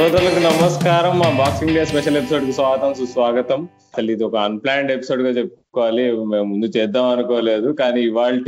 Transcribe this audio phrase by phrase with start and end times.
[0.00, 1.18] శ్రోతలకు నమస్కారం.
[1.18, 3.64] మా బాక్సింగ్ డే స్పెషల్ ఎపిసోడ్కి స్వాగతం సుస్వాగతం.
[3.64, 6.02] అసలు ఇది ఒక అన్ప్లాన్డ్ ఎపిసోడ్గా చెప్పుకోవాలి.
[6.02, 8.38] మేము ముందు చేద్దాం అనుకోలేదు కానీ ఇవాళ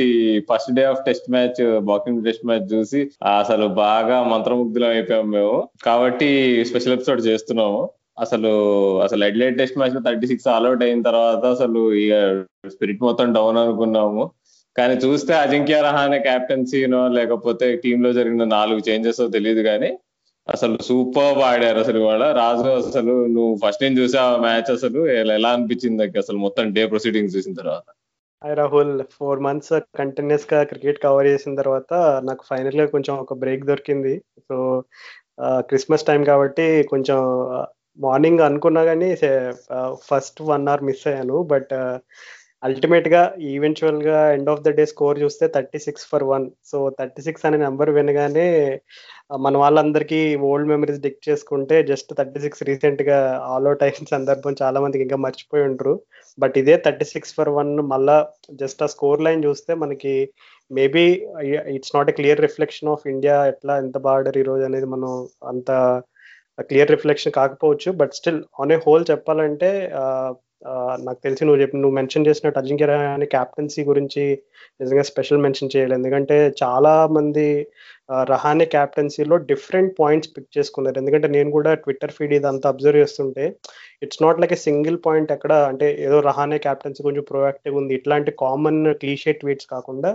[0.52, 3.10] first day of test match boxing test match చూసి
[3.40, 5.68] అసలు బాగా మంత్రముగ్ధులం అయిపోయాం మేము.
[5.86, 7.90] కాబట్టి స్పెషల్ ఎపిసోడ్ చేస్తున్నాము.
[8.18, 8.52] అసలు
[9.00, 14.30] అసలు ఎడ్లైట్ టెస్ట్ మ్యాచ్లో థర్టీ సిక్స్ ఆల్అౌట్ అయిన తర్వాత అసలు ఇక స్పిరిట్ మొత్తం డౌన్ అనుకున్నాము.
[14.76, 19.98] కానీ చూస్తే అజింక్య రహానే క్యాప్టెన్సీనో లేకపోతే టీమ్లో జరిగిన నాలుగు చేంజెస్ తెలియదు కానీ
[20.48, 22.24] అసలు సూపర్ ఆడారు అసలు ఇవాళ.
[22.32, 25.00] రాజు అసలు నువ్వు ఫస్ట్ నేను చూసా మ్యాచ్ అసలు.
[25.36, 27.84] ఎలా అనిపించింది అసలు మొత్తం డే ప్రొసీడింగ్స్ చూసిన తర్వాత?
[28.42, 31.92] హాయ్ రాహుల్ ఫోర్ మంత్స్ కంటిన్యూస్గా క్రికెట్ కవర్ చేసిన తర్వాత
[32.24, 34.14] నాకు ఫైనల్గా కొంచెం ఒక బ్రేక్ దొరికింది.
[34.48, 34.56] సో
[35.42, 37.18] క్రిస్మస్ టైం కాబట్టి కొంచెం
[37.98, 39.10] మార్నింగ్ అనుకున్నా కానీ
[40.08, 41.42] ఫస్ట్ వన్ అవర్ మిస్ అయ్యాను.
[41.52, 41.74] బట్
[42.62, 43.20] అల్టిమేట్గా
[43.52, 47.58] ఈవెన్చువల్గా end of the day score చూస్తే thirty six for one so thirty six అనే
[47.58, 48.46] నెంబర్ వినగానే
[49.44, 55.04] మన వాళ్ళందరికీ ఓల్డ్ మెమరీస్ డిక్ చేసుకుంటే జస్ట్ థర్టీ సిక్స్ రీసెంట్గా అవుట్ అయిన సందర్భం చాలా మందికి
[55.04, 55.94] ఇంకా మర్చిపోయి ఉంటారు
[56.38, 58.16] బట్ ఇదే థర్టీ సిక్స్ ఫర్ వన్ మళ్ళా
[58.62, 60.14] జస్ట్ ఆ స్కోర్ లైన్ చూస్తే మనకి
[60.70, 61.04] maybe
[61.76, 65.10] it's not a clear reflection of India ఎట్లా ఎంత బాగా ఈ రోజు అనేది మనం
[65.44, 65.70] అంత
[66.70, 67.90] క్లియర్ రిఫ్లెక్షన్ కాకపోవచ్చు.
[68.00, 69.70] But still on a whole చెప్పాలంటే
[71.06, 74.24] నాకు తెలిసి నువ్వు చెప్పి నువ్వు మెన్షన్ చేసినట్టు అజింక్య రహానే క్యాప్టెన్సీ గురించి
[74.80, 77.46] నిజంగా స్పెషల్ మెన్షన్ చేయాలి ఎందుకంటే చాలా మంది
[78.30, 80.96] రహానే క్యాప్టెన్సీలో డిఫరెంట్ పాయింట్స్ పిక్ చేసుకున్నారు.
[80.98, 83.44] ఎందుకంటే నేను కూడా ట్విట్టర్ ఫీడ్ ఇదంతా అబ్జర్వ్ చేస్తుంటే
[84.04, 87.92] it's not like a single point ఎక్కడ అంటే ఏదో రహానే క్యాప్టెన్సీ కొంచెం ప్రొయాక్టివ్ ఉంది.
[87.94, 90.12] ఇట్లాంటి కామన్ క్లీషే ట్వీట్స్ కాకుండా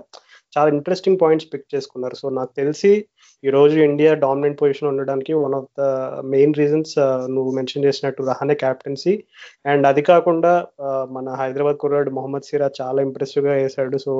[0.57, 2.15] చాలా ఇంట్రెస్టింగ్ పాయింట్స్ పిక్ చేసుకున్నారు.
[2.15, 2.91] సో నాకు తెలిసి
[3.43, 5.83] ఈ రోజు ఇండియా డామినెంట్ పొజిషన్ ఉండడానికి one of the
[6.33, 6.93] main reasons
[7.35, 9.13] నువ్వు మెన్షన్ చేసినట్టు రహానే క్యాప్టెన్సీ
[9.65, 10.51] అండ్ అది కాకుండా
[10.85, 13.97] uh, మన హైదరాబాద్ కుర్రాడు మొహమ్మద్ సిరాజ్ చాలా ఇంప్రెసివ్గా వేశాడు.
[14.05, 14.13] సో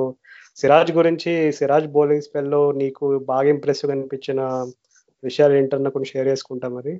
[0.58, 4.40] సిరాజ్ గురించి సిరాజ్ బౌలింగ్ స్పెల్లో నీకు బాగా ఇంప్రెసివ్గా అనిపించిన
[5.22, 6.94] విషయాలు ఏంటన్నా కొన్ని షేర్ చేసుకుంటా మరి?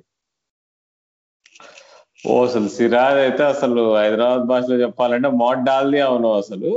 [2.23, 6.71] ఓ అసలు సిరాజ్ అయితే అసలు హైదరాబాద్ భాషలో చెప్పాలంటే మోడ్ డాల్ది అవును అసలు.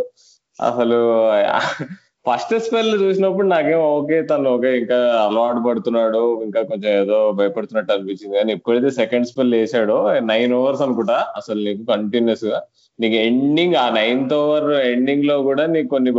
[0.58, 1.00] అసలు
[2.26, 8.34] ఫస్ట్ స్పెల్ చూసినప్పుడు నాకేం ఓకే తను ఓకే ఇంకా అలవాటు పడుతున్నాడు ఇంకా కొంచెం ఏదో భయపడుతున్నట్టు అనిపించింది.
[8.38, 9.96] కానీ ఎప్పుడైతే సెకండ్ స్పెల్ వేసాడో
[10.32, 12.60] నైన్ ఓవర్స్ అనుకుంటా అసలు నీకు కంటిన్యూస్గా.
[13.00, 16.12] నీకు ఎండింగ్ ఆ నైన్త్ ఓవర్ ఎండింగ్లో కూడా నీకు కొన్ని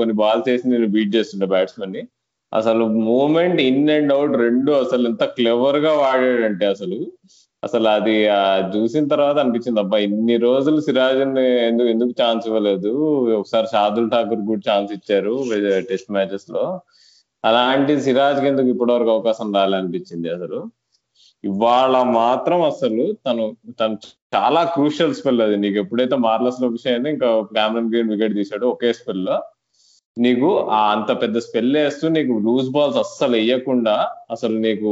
[0.00, 2.04] కొన్ని బాల్స్ వేసి నేను బీట్ చేస్తుండే బ్యాట్స్మెన్ని.
[2.52, 6.98] అసలు మూమెంట్ ఇన్ అండ్ అవుట్ రెండు అసలు ఎంత క్లెవర్గా వాడాడంటే అసలు.
[7.64, 8.16] అసలు అది
[8.74, 11.20] చూసిన తర్వాత అనిపించింది అబ్బా ఇన్ని రోజులు సిరాజ్
[11.68, 12.90] ఎందుకు ఎందుకు ఛాన్స్ ఇవ్వలేదు?
[13.38, 15.34] ఒకసారి షాదుల్ ఠాకూర్ కూడా ఛాన్స్ ఇచ్చారు
[15.88, 16.80] టెస్ట్ మ్యాచెస్లో.
[17.44, 20.60] అలాంటి సిరాజ్కి ఎందుకు ఇప్పటి వరకు అవకాశం రాలనిపించింది అసలు?
[21.44, 23.44] ఇవాళ మాత్రం అసలు తను
[23.80, 23.96] తను
[24.36, 25.56] చాలా క్రూషియల్ స్పెల్ అది.
[25.56, 29.36] నీకు ఎప్పుడైతే మార్లస్లో విషయం ఇంకా క్యామరన్ గ్రీన్ వికెట్ తీసాడు ఒకే స్పెల్లో.
[30.18, 30.48] నీకు
[30.90, 33.94] అంత పెద్ద స్పెల్ వేస్తూ నీకు లూజ్ బాల్స్ అస్సలు వేయకుండా
[34.30, 34.90] అసలు నీకు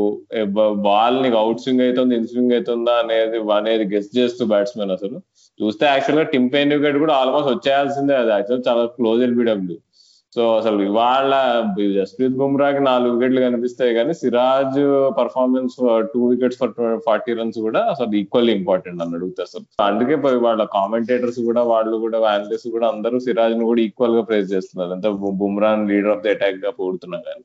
[0.88, 5.16] బాల్ నీకు అవుట్ స్వింగ్ అవుతుంది ఇన్ స్వింగ్ అవుతుందా అనేది అనేది గెస్ట్ చేస్తూ బ్యాట్స్మెన్ అసలు.
[5.60, 8.30] చూస్తే యాక్చువల్గా టిమ్ వికెట్ కూడా ఆల్మోస్ట్ వచ్చేయాల్సిందే అది.
[8.30, 9.78] యాక్చువల్ చాలా క్లోజ్ ఎల్బిడబ్ల్యూ
[10.36, 11.34] సో అసలు ఇవాళ
[11.98, 14.80] జస్ప్రీత్ బుమ్రాకి నాలుగు వికెట్లు కనిపిస్తాయి కానీ Siraj
[15.18, 15.76] performance
[16.14, 16.74] two wickets for
[17.06, 22.18] forty runs కూడా అసలు ఈక్వల్లీ ఇంపార్టెంట్ అని అడుగుతా అసలు అందుకే వాళ్ళ కామెంటేటర్స్ కూడా వాళ్ళు కూడా
[22.34, 24.92] అనలిస్ట్ కూడా అందరూ సిరాజ్ను కూడా ఈక్వల్గా ప్రేస్ చేస్తున్నారు.
[24.96, 25.10] అంతా
[25.42, 27.44] బుమ్రాన్ లీడర్ ఆఫ్ ది అటాక్గా పోడుతున్నా కానీ.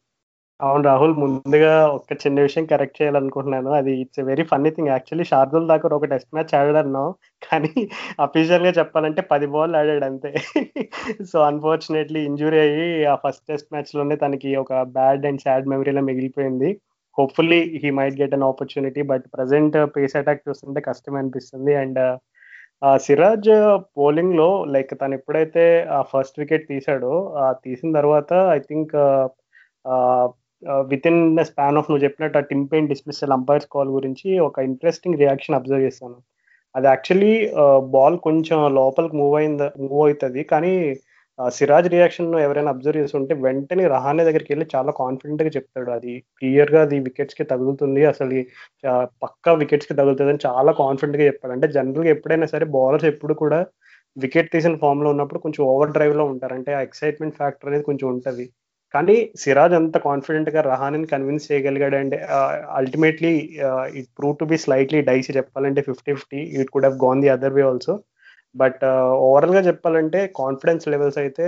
[0.62, 3.70] అవును రాహుల్ ముందుగా ఒక చిన్న విషయం కరెక్ట్ చేయాలనుకుంటున్నాను.
[3.78, 7.08] అది it's very funny thing actually Shardul దాకా ఒక టెస్ట్ మ్యాచ్ ఆడాడన్నాం.
[7.42, 7.72] కానీ
[8.26, 10.32] అఫీషియల్గా చెప్పాలంటే పది బాల్ ఆడాడు అంతే.
[11.32, 16.70] సో అన్ఫార్చునేట్లీ ఇంజురీ అయ్యి ఆ ఫస్ట్ టెస్ట్ మ్యాచ్లోనే తనకి ఒక బ్యాడ్ అండ్ సాడ్ మెమరీలో మిగిలిపోయింది.
[17.18, 21.74] Hopefully he might get an opportunity but present pace attack చూస్తుంటే కష్టం అనిపిస్తుంది.
[21.84, 22.00] అండ్
[22.86, 23.50] uh, సిరాజ్
[23.98, 25.66] బౌలింగ్లో లైక్ తను ఎప్పుడైతే
[25.98, 27.14] ఆ ఫస్ట్ వికెట్ తీసాడో
[27.66, 28.96] తీసిన తర్వాత I think
[31.12, 35.20] within the span of నువ్వు చెప్పినట్టు ఆ Tim Paine dismissal umpire's call గురించి ఒక ఇంట్రెస్టింగ్
[35.24, 36.18] రియాక్షన్ అబ్జర్వ్ చేశాను
[36.76, 37.34] అది యాక్చువల్లీ
[37.96, 40.42] బాల్ కొంచెం లోపలికి మూవ్ అయింది మూవ్ అవుతుంది.
[40.52, 40.74] కానీ
[41.40, 45.90] సిరాజ్ రియాక్షన్ ఎవరైనా అబ్జర్వ్ చేసి ఉంటే వెంటనే రహానే దగ్గరికి వెళ్ళి చాలా కాన్ఫిడెంట్గా చెప్తాడు.
[45.98, 48.02] అది క్లియర్గా అది వికెట్స్కి తగులుతుంది.
[48.12, 48.38] అసలు
[49.24, 51.54] పక్కా వికెట్స్కి తగులుతుంది అని చాలా కాన్ఫిడెంట్గా చెప్పాడు.
[51.58, 53.60] అంటే జనరల్గా ఎప్పుడైనా సరే బౌలర్స్ ఎప్పుడు కూడా
[54.18, 56.54] వికెట్ తీసిన ఫామ్లో ఉన్నప్పుడు కొంచెం ఓవర్ డ్రైవ్లో ఉంటారు.
[56.60, 58.46] అంటే ఆ ఎక్సైట్మెంట్ ఫ్యాక్టర్ అనేది కొంచెం ఉంటుంది.
[58.94, 62.16] కానీ సిరాజ్ అంత కాన్ఫిడెంట్గా రహానని కన్విన్స్ చేయగలిగాడు and
[62.80, 63.34] ultimately
[64.00, 67.56] it prove to be slightly dicey చెప్పాలంటే fifty fifty it could have gone the other
[67.58, 67.96] way also
[68.56, 68.82] but
[69.28, 71.46] ఓవరాల్గా చెప్పాలంటే కాన్ఫిడెన్స్ లెవెల్స్ అయితే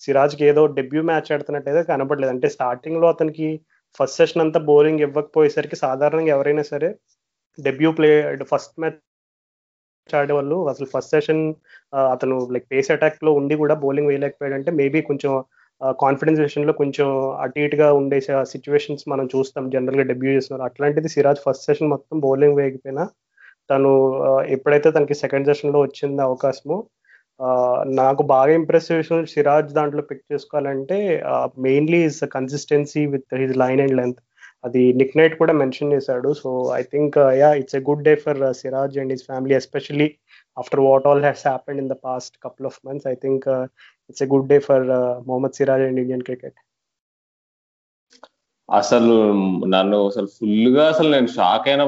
[0.00, 2.32] సిరాజ్కి ఏదో డెబ్యూ మ్యాచ్ ఆడుతున్నట్టయితే కనపడలేదు.
[2.34, 3.48] అంటే స్టార్టింగ్లో అతనికి
[4.00, 6.88] ఫస్ట్ సెషన్ అంతా బౌలింగ్ ఇవ్వకపోయేసరికి సాధారణంగా ఎవరైనా సరే
[7.58, 8.10] డెబ్యూ ప్లే
[8.52, 9.00] ఫస్ట్ మ్యాచ్
[10.08, 11.42] ఆడే వాళ్ళు అసలు ఫస్ట్ సెషన్
[12.12, 15.32] అతను లైక్ పేస్ అటాక్లో ఉండి కూడా బౌలింగ్ వేయలేకపోయాడంటే మేబీ కొంచెం
[16.02, 17.08] కాన్ఫిడెన్స్ విషయంలో కొంచెం
[17.44, 18.18] అటు ఇటుగా ఉండే
[18.52, 19.64] సిచ్యువేషన్స్ మనం చూస్తాం.
[19.74, 20.64] జనరల్గా డెబ్యూ చేస్తున్నారు.
[20.70, 23.04] అట్లాంటిది సిరాజ్ ఫస్ట్ సెషన్ మొత్తం బౌలింగ్ వేయకపోయినా
[23.70, 23.90] తను
[24.56, 26.76] ఎప్పుడైతే తనకి సెకండ్ సెషన్లో వచ్చింది అవకాశము
[28.00, 30.98] నాకు బాగా ఇంప్రెసివ్ విషయం సిరాజ్ దాంట్లో పిక్ చేసుకోవాలంటే
[31.66, 34.20] mainly is consistency with his line and length
[34.64, 36.28] అది నిక్ నైట్ కూడా మెన్షన్ చేశాడు.
[36.40, 36.48] So
[36.80, 40.08] I think yeah it's a good day for Siraj and his family especially
[40.58, 43.68] after what all has happened in the past couple of months, I think uh,
[44.08, 46.54] it's a good day for uh, Mohammad Siraj and Indian cricket.
[48.68, 49.14] అసలు
[49.72, 51.82] నన్ను అసలు ఫుల్గా అసలు నేను shock అయిన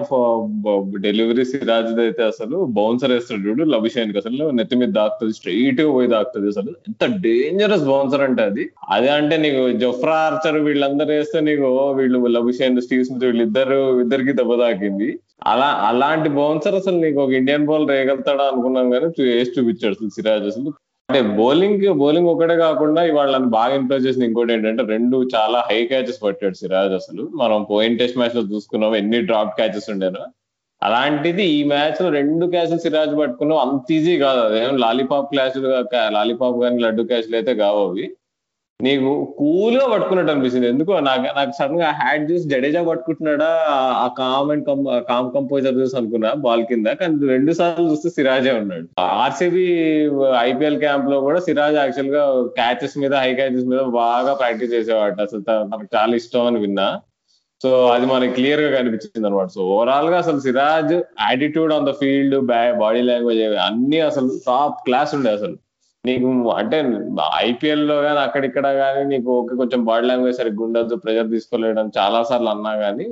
[1.05, 6.49] delivery Siraj అయితే అసలు bouncer వేస్తాడు చూడు లభిషేన్కి అసలు నెత్తి మీద దాక్తుంది స్ట్రైట్గా పోయి దాక్తుంది
[6.55, 6.73] అసలు.
[6.88, 8.65] ఎంత డేంజరస్ బౌన్సర్ అంటే అది.
[8.97, 11.69] అదే అంటే నీకు జొఫ్రా ఆర్చర్ వీళ్ళందరూ వేస్తే నీకు
[12.00, 15.11] వీళ్ళు లభిషేన్ స్టీవ్ స్మిత్ వీళ్ళిద్దరు ఇద్దరికి దెబ్బ తాకింది.
[15.53, 20.47] అలా అలాంటి బౌన్సర్ అసలు నీకు ఒక ఇండియన్ బాల్ వేయగలుగుతాడా అనుకున్నాం కానీ వేసి చూపించాడు అసలు సిరాజ్
[20.53, 20.71] అసలు.
[21.08, 25.80] అంటే బౌలింగ్ బౌలింగ్ ఒకటే కాకుండా ఇవాళ నన్ను బాగా ఇంప్రెస్ చేసిన ఇంకోటి ఏంటంటే రెండు చాలా హై
[25.90, 27.22] క్యాచెస్ పట్టాడు సిరాజ్ అసలు.
[27.42, 30.22] మనం పోయిన టెస్ట్ మ్యాచ్లో చూసుకున్నాం ఎన్ని డ్రాప్ క్యాచెస్ ఉండేనో.
[30.82, 34.40] అలాంటిది ఈ మ్యాచ్లో రెండు క్యాచ్లు సిరాజ్ పట్టుకున్నాం అంత ఈజీ కాదు.
[34.48, 35.58] అదేం లాలీపాప్ క్యాచ్
[36.16, 38.06] లాలీపాప్ కానీ లడ్డు క్యాచ్లు అయితే కావు అవి.
[38.82, 40.67] నీకు కూల్గా పట్టుకున్నట్టు అనిపిస్తుంది.
[40.73, 43.50] ఎందుకు నాకు నాకు సడన్గా హ్యాట్ చూసి జడేజా పట్టుకుంటున్నాడా?
[44.03, 44.65] ఆ కామ్ అండ్
[45.11, 46.88] కామ్ కంపోజర్ చూసి అనుకున్నా బాల్ కింద.
[47.00, 48.87] కానీ రెండు సార్లు చూస్తే సిరాజే ఉన్నాడు.
[49.25, 49.67] ఆర్సీబీ
[50.49, 52.25] ఐపీఎల్ క్యాంప్లో కూడా సిరాజ్ యాక్చువల్గా
[52.59, 55.19] క్యాచెస్ మీద హై క్యాచెస్ మీద బాగా ప్రాక్టీస్ చేసేవాడు.
[55.26, 55.43] అసలు
[55.73, 56.88] నాకు చాలా ఇష్టం అని విన్నా.
[57.61, 60.94] సో అది మనకి క్లియర్గా కనిపించింది అనమాట సో ఓవరాల్గా అసలు Siraj
[61.29, 62.37] attitude on the field
[62.82, 65.56] body language అన్ని అసలు టాప్ క్లాస్ ఉండే అసలు.
[66.04, 66.78] నీకు అంటే
[67.44, 72.50] ఐపీఎల్లో కానీ అక్కడిక్కడ కానీ నీకు ఓకే కొంచెం బాడీ లాంగ్వేజ్ సరిగ్గా ఉండదు ప్రెజర్ తీసుకోలేడం చాలా సార్లు
[72.50, 73.06] అన్నా కానీ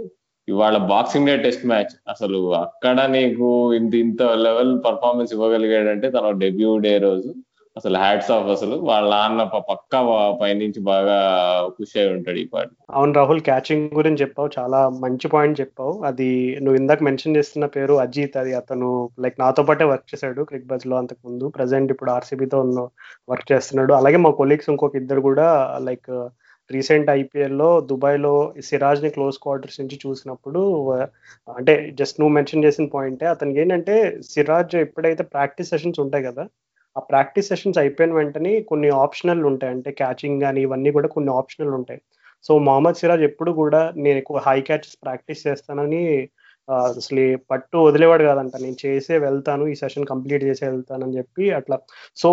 [0.48, 6.70] ఇవాళ బాక్సింగ్ డే టెస్ట్ మ్యాచ్ అసలు అక్కడ నీకు ఇంత ఇంత లెవెల్ పర్ఫార్మెన్స్ ఇవ్వగలిగాడంటే తన డెబ్యూ
[6.78, 7.30] డే రోజు.
[7.76, 8.76] అసలు హ్యాట్స్ ఆఫ్ అసలు.
[8.88, 9.92] వాళ్ళ నాన్న పక్క
[10.40, 11.16] పైనుంచి బాగా
[11.76, 12.68] ఖుషి అయి ఉంటాడు ఈ పాట.
[12.90, 14.50] అవును రాహుల్ క్యాచింగ్ గురించి చెప్పావు.
[14.58, 15.94] చాలా మంచి పాయింట్ చెప్పావు.
[16.10, 16.28] అది
[16.64, 18.36] నువ్వు ఇందాక మెన్షన్ చేస్తున్న పేరు అజిత్.
[18.42, 18.90] అది అతను
[19.24, 22.80] లైక్ నాతో పాటే వర్క్ చేశాడు క్రిక్ బజ్లో అంతకు ముందు ప్రజెంట్ ఇప్పుడు ఆర్సీబీతో ఉన్న
[23.30, 23.94] వర్క్ చేస్తున్నాడు.
[24.00, 25.48] అలాగే మా కొలీగ్స్ ఇంకొక ఇద్దరు కూడా
[25.88, 26.10] లైక్
[26.70, 28.34] రీసెంట్ ఐపీఎల్లో దుబాయ్లో
[28.64, 30.60] సిరాజ్ని క్లోజ్ క్వార్టర్స్ నుంచి చూసినప్పుడు
[31.58, 33.94] అంటే జస్ట్ నువ్వు మెన్షన్ చేసిన పాయింటే అతనికి ఏంటంటే
[34.30, 36.44] సిరాజ్ ఎప్పుడైతే ప్రాక్టీస్ సెషన్స్ ఉంటాయి కదా
[36.96, 39.72] ఆ ప్రాక్టీస్ సెషన్స్ అయిపోయిన వెంటనే కొన్ని ఆప్షనల్ ఉంటాయి.
[39.76, 42.00] అంటే క్యాచింగ్ కానీ ఇవన్నీ కూడా కొన్ని ఆప్షనల్ ఉంటాయి.
[42.44, 46.02] సో మొహమ్మద్ సిరాజ్ ఎప్పుడు కూడా నేను ఎక్కువ హై క్యాచెస్ ప్రాక్టీస్ చేస్తానని
[46.68, 48.54] అసలు పట్టు వదిలేవాడు కాదంట.
[48.64, 51.76] నేను చేసే వెళ్తాను ఈ సెషన్ కంప్లీట్ చేసే వెళ్తానని చెప్పి అట్లా.
[52.22, 52.28] So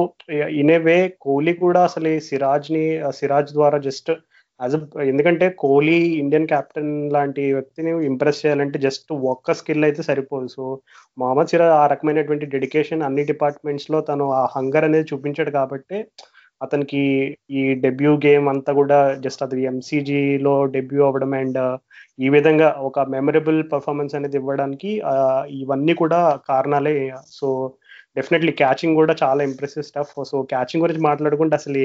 [0.61, 2.83] in a way Kohli కూడా అసలు సిరాజ్ని
[3.19, 4.11] సిరాజ్ ద్వారా జస్ట్
[4.59, 4.75] యాజ్
[5.11, 10.47] ఎందుకంటే కోహ్లీ ఇండియన్ కెప్టెన్ లాంటి వ్యక్తిని ఇంప్రెస్ చేయాలంటే జస్ట్ ఒక్క స్కిల్ అయితే సరిపోదు.
[10.55, 10.63] సో
[11.17, 15.99] మహమ్మద్ సిరాజ్ ఆ రకమైనటువంటి డెడికేషన్ అన్ని డిపార్ట్మెంట్స్లో తను ఆ హంగర్ అనేది చూపించాడు కాబట్టి
[16.61, 17.01] అతనికి
[17.59, 21.75] ఈ డెబ్యూ గేమ్ అంతా కూడా జస్ట్ అది ఎంసీజీలో డెబ్యూ అవ్వడం అండ్ uh,
[22.19, 24.89] ఈ విధంగా ఒక మెమరబుల్ పర్ఫార్మెన్స్ అనేది ఇవ్వడానికి
[25.61, 26.19] ఇవన్నీ కూడా
[26.49, 26.95] కారణాలే.
[27.37, 27.47] సో
[28.17, 31.83] డెఫినెట్లీ క్యాచింగ్ కూడా చాలా ఇంప్రెసివ్ స్టఫ్ సో క్యాచింగ్ గురించి మాట్లాడుకుంటే అసలు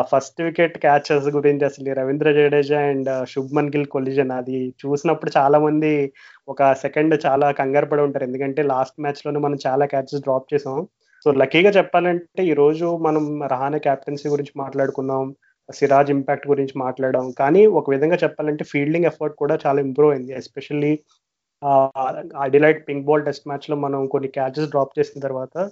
[0.00, 4.30] ఫస్ట్ వికెట్ క్యాచెస్ గురించి అసలు రవీంద్ర జడేజా అండ్ శుభ్మన్ గిల్ కొలిజన్.
[4.30, 6.12] అది చూసినప్పుడు చాలా మంది
[6.48, 8.24] ఒక సెకండ్ చాలా కంగారు పడి ఉంటారు.
[8.24, 10.88] ఎందుకంటే లాస్ట్ మ్యాచ్లోనే మనం చాలా క్యాచెస్ డ్రాప్ చేసాం.
[11.24, 15.34] సో లక్కీగా చెప్పాలంటే ఈ రోజు మనం రహానే క్యాప్టెన్సీ గురించి మాట్లాడుకున్నాం.
[15.72, 20.32] సిరాజ్ ఇంపాక్ట్ గురించి మాట్లాడడం కానీ ఒక విధంగా చెప్పాలంటే ఫీల్డింగ్ ఎఫర్ట్ కూడా చాలా ఇంప్రూవ్ అయింది.
[20.32, 20.98] Especially
[22.36, 25.70] Adelaide pink ball test మ్యాచ్లో మనం కొన్ని క్యాచెస్ డ్రాప్ చేసిన తర్వాత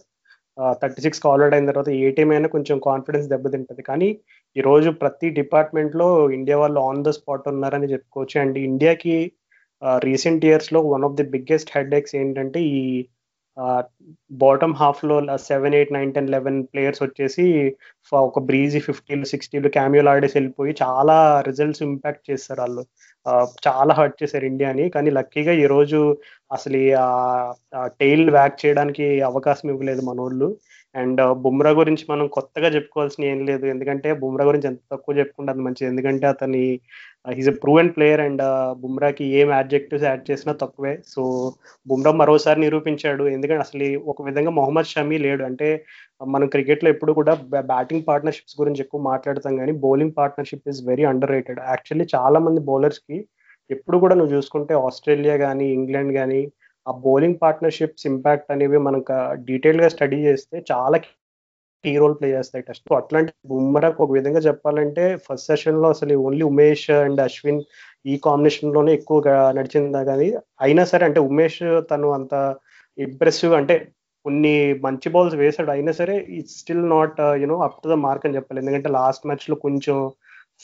[0.83, 3.83] థర్టీ సిక్స్ కాల్అౌట్ అయిన తర్వాత ఏ టీం అయినా కొంచెం కాన్ఫిడెన్స్ దెబ్బతింటుంది.
[3.83, 4.09] కానీ
[4.57, 8.37] ఈ రోజు ప్రతి డిపార్ట్మెంట్లో ఇండియా వాళ్ళు ఆన్ ద స్పాట్ ఉన్నారని చెప్పుకోవచ్చు.
[8.41, 9.15] అండ్ ఇండియాకి
[10.05, 12.81] రీసెంట్ ఇయర్స్లో one of the biggest headaches ఏంటంటే ఈ
[14.43, 15.17] బాటమ్ హాఫ్లో
[15.49, 17.45] seven eight nine ten eleven players వచ్చేసి
[18.13, 21.17] ఒక బ్రీజీ ఫిఫ్టీలు సిక్స్టీలు క్యామియోలు ఆడేసి వెళ్ళిపోయి చాలా
[21.49, 22.83] రిజల్ట్స్ ఇంపాక్ట్ చేస్తారు వాళ్ళు.
[23.67, 24.85] చాలా హర్ట్ చేశారు ఇండియాని.
[24.97, 26.01] కానీ లక్కీగా ఈ రోజు
[26.51, 26.79] అసలు
[28.03, 30.49] టైల్ వ్యాక్ చేయడానికి అవకాశం ఇవ్వలేదు మన వాళ్ళు.
[30.95, 33.65] అండ్ బుమ్రా గురించి మనం కొత్తగా చెప్పుకోవాల్సిన ఏం లేదు.
[33.67, 35.89] ఎందుకంటే బుమ్రా గురించి ఎంత తక్కువ చెప్పుకుంటే అంత మంచిది.
[35.93, 36.63] ఎందుకంటే అతని
[37.31, 38.43] he's a proven player and
[38.83, 40.95] బుమ్రాకి ఏం యాడ్జెక్టివ్స్ యాడ్ చేసినా తక్కువే.
[41.13, 41.23] సో
[41.87, 43.25] బుమ్రా మరోసారి నిరూపించాడు.
[43.37, 45.45] ఎందుకంటే అసలు ఒక విధంగా మొహమ్మద్ షమీ లేడు.
[45.51, 45.69] అంటే
[46.35, 47.35] మనం క్రికెట్లో ఎప్పుడు కూడా
[47.73, 51.07] బ్యాటింగ్ పార్ట్నర్షిప్స్ గురించి ఎక్కువ మాట్లాడతాం కానీ bowling partnership is very
[51.37, 53.19] underrated actually చాలా మంది బౌలర్స్కి
[53.71, 56.41] ఎప్పుడు కూడా నువ్వు చూసుకుంటే ఆస్ట్రేలియా కానీ ఇంగ్లాండ్ కానీ
[56.87, 59.17] ఆ బౌలింగ్ పార్ట్నర్షిప్స్ ఇంపాక్ట్ అనేవి మనకు
[59.51, 60.99] డీటెయిల్గా స్టడీ చేస్తే చాలా
[61.85, 62.85] కీ రోల్ ప్లే చేస్తాయి టెస్ట్.
[62.89, 67.61] సో అట్లాంటి బుమ్రాక్ ఒక విధంగా చెప్పాలంటే ఫస్ట్ సెషన్లో అసలు ఓన్లీ ఉమేష్ అండ్ అశ్విన్
[68.07, 70.29] ఈ కాంబినేషన్లోనే ఎక్కువగా నడిచింది కానీ
[70.61, 72.35] అయినా సరే అంటే ఉమేష్ తను అంత
[72.99, 73.75] ఇంప్రెసివ్ అంటే
[74.27, 78.37] కొన్ని మంచి బాల్స్ వేసాడు అయినా సరే it's still not you know up to the mark అని
[78.37, 78.61] చెప్పాలి.
[78.63, 79.97] ఎందుకంటే లాస్ట్ మ్యాచ్లో కొంచెం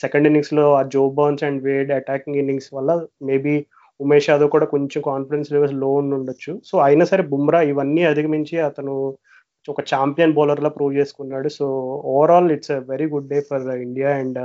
[0.00, 2.90] సెకండ్ ఇన్నింగ్స్లో ఆ Joe Burns and Wade attacking innings వల్ల
[3.22, 3.54] మేబీ
[4.00, 5.88] ఉమేష్ యాదవ్ కూడా కొంచెం కాన్ఫిడెన్స్ లెవెల్స్లో
[6.18, 6.52] ఉండొచ్చు.
[6.68, 8.94] సో అయినా సరే బుమ్రా ఇవన్నీ అధిగమించి అతను
[9.68, 11.48] ఒక ఛాంపియన్ బౌలర్ లా ప్రూవ్ చేసుకున్నాడు.
[11.58, 11.66] So
[12.16, 14.38] overall it's a very good day for India and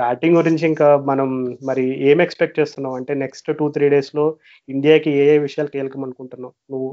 [0.00, 1.28] batting గురించి ఇంకా మనం
[1.68, 2.96] మరి ఏం ఎక్స్పెక్ట్ చేస్తున్నావు?
[3.00, 4.24] అంటే నెక్స్ట్ టూ త్రీ డేస్లో
[4.68, 6.90] ఇండియాకి ఏ ఏ విషయాలు కీలకం అనుకుంటున్నావు నువ్వు?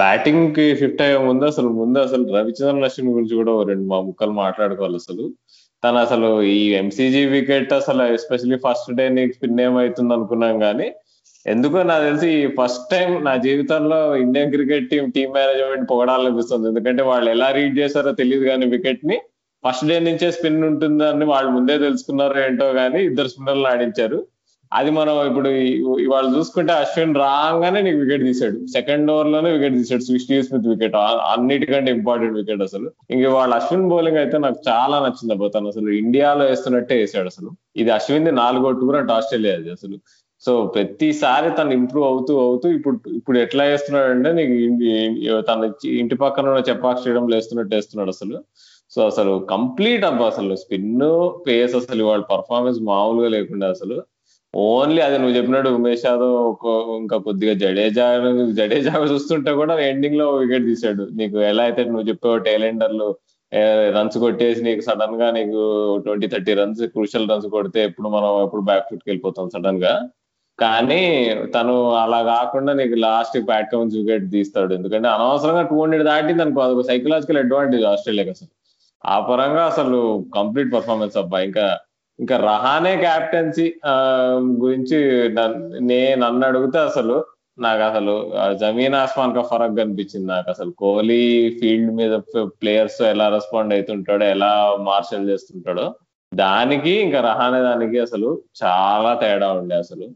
[0.00, 4.96] బ్యాటింగ్కి షిఫ్ట్ అయ్యే ముందు అసలు ముందు అసలు రవిచంద్రన్ అశ్విన్ గురించి కూడా రెండు మా ముక్కలు మాట్లాడుకోవాలి
[5.02, 5.24] అసలు.
[5.82, 10.88] తను అసలు ఈ ఎంసీజీ వికెట్ అసలు ఎస్పెషల్లీ ఫస్ట్ డే నీకు స్పిన్ ఏమవుతుంది అనుకున్నాం కానీ
[11.46, 16.66] ఎందుకో నాకు తెలిసి ఫస్ట్ టైం నా జీవితంలో Indian cricket team team management పొగడాలనిపిస్తుంది.
[16.68, 19.18] ఎందుకంటే వాళ్ళు ఎలా రీడ్ చేశారో తెలియదు కానీ వికెట్ని
[19.64, 24.18] ఫస్ట్ డే నుంచే స్పిన్ ఉంటుందని వాళ్ళు ముందే తెలుసుకున్నారో ఏంటో కానీ ఇద్దరు స్పిన్నర్లు ఆడించారు.
[24.72, 25.50] అది మనం ఇప్పుడు
[26.04, 30.96] ఇవాళ చూసుకుంటే అశ్విన్ రాగానే నీకు వికెట్ తీసాడు సెకండ్ ఓవర్లోనే వికెట్ తీసాడు స్టీవ్ స్మిత్ వికెట్
[31.32, 32.88] అన్నిటికంటే ఇంపార్టెంట్ వికెట్ అసలు.
[33.10, 37.50] ఇంక వాళ్ళ అశ్విన్ బౌలింగ్ అయితే నాకు చాలా నచ్చింది పోతాను అసలు ఇండియాలో వేస్తున్నట్టే వేసాడు అసలు.
[37.76, 39.98] ఇది అశ్విన్ ది నాలుగో టూర్ అంటే ఆస్ట్రేలియా అది అసలు.
[40.42, 44.54] సో ప్రతిసారి తను ఇంప్రూవ్ అవుతూ అవుతూ ఇప్పుడు ఇప్పుడు ఎట్లా వేస్తున్నాడు అంటే నీకు
[45.48, 45.70] తన
[46.02, 48.36] ఇంటి పక్కన ఉన్న చెపాక్ స్టేడియంలో వేస్తున్నట్టు వేస్తున్నాడు అసలు.
[48.94, 50.54] సో అసలు కంప్లీట్ అబ్బా అసలు.
[50.56, 50.92] స్పిన్
[51.48, 53.98] పేస్ అసలు వాళ్ళ పర్ఫార్మెన్స్ మామూలుగా లేకుండా అసలు.
[54.54, 56.36] ఓన్లీ అది నువ్వు చెప్పినట్టు ఉమేష్ యాదవ్
[57.00, 58.06] ఇంకా కొద్దిగా జడేజా
[58.58, 63.08] జడేజా చూస్తుంటే కూడా ఎండింగ్లో వికెట్ తీసాడు నీకు ఎలా అయితే నువ్వు చెప్పావు టైలెండర్లు
[63.96, 65.60] రన్స్ కొట్టేసి నీకు సడన్గా నీకు
[66.04, 69.92] twenty thirty runs crucial runs కొడితే ఎప్పుడు మనం ఎప్పుడు బ్యాక్ ఫుట్కి వెళ్ళిపోతాం సడన్గా.
[70.58, 71.00] కానీ
[71.54, 74.72] తను అలా కాకుండా నీకు లాస్ట్ బ్యాట్ కౌన్స్ వికెట్ తీస్తాడు.
[74.78, 78.50] ఎందుకంటే అనవసరంగా టూ హండ్రెడ్ దాటింది అనుకో అదొక సైకలాజికల్ అడ్వాంటేజ్ ఆస్ట్రేలియాకి అసలు.
[79.04, 79.98] ఆ పరంగా అసలు
[80.38, 81.40] కంప్లీట్ పర్ఫార్మెన్స్ అబ్బా.
[81.48, 81.66] ఇంకా
[82.18, 83.66] ఇంకా రహానే క్యాప్టెన్సీ
[84.62, 84.98] గురించి
[85.90, 87.16] నేను నన్ను అడిగితే అసలు
[87.58, 88.14] నాకు అసలు
[88.60, 90.70] జమీన్ ఆస్మాన్ కా ఫరక్ కనిపించింది నాకు అసలు.
[90.82, 91.22] కోహ్లీ
[91.60, 92.14] ఫీల్డ్ మీద
[92.60, 94.50] ప్లేయర్స్ ఎలా రెస్పాండ్ అవుతుంటాడో ఎలా
[94.88, 95.86] మార్షల్ చేస్తుంటాడో
[96.32, 98.28] దానికి ఇంకా రహానే దానికి అసలు
[98.62, 100.06] చాలా తేడా ఉండే అసలు.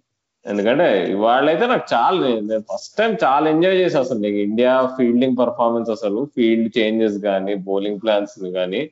[0.44, 2.18] ఎందుకంటే ఇవాళైతే నాకు చాలా
[2.48, 4.18] నేను ఫస్ట్ టైం చాలా ఎంజాయ్ చేసి అసలు.
[4.18, 8.82] నీకు ఇండియా ఫీల్డింగ్ పర్ఫార్మెన్స్ అసలు ఫీల్డ్ చేంజెస్ కానీ బౌలింగ్ ప్లాన్స్ కానీ